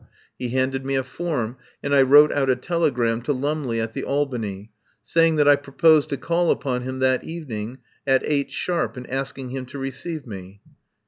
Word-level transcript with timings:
He 0.39 0.49
handed 0.49 0.83
me 0.83 0.95
a 0.95 1.03
form 1.03 1.57
and 1.83 1.93
I 1.93 2.01
wrote 2.01 2.31
out 2.31 2.49
a 2.49 2.55
tele 2.55 2.89
gram 2.89 3.21
to 3.21 3.33
Lumley 3.33 3.79
at 3.79 3.93
the 3.93 4.03
Albany, 4.03 4.71
saying 5.03 5.35
that 5.35 5.47
I 5.47 5.55
proposed 5.55 6.09
to 6.09 6.17
call 6.17 6.49
upon 6.49 6.81
him 6.81 6.97
that 7.01 7.23
evening 7.23 7.77
at 8.07 8.23
8 8.25 8.49
sharp, 8.49 8.97
and 8.97 9.07
asking 9.11 9.49
him 9.51 9.67
to 9.67 9.77
receive 9.77 10.25
me. 10.25 10.59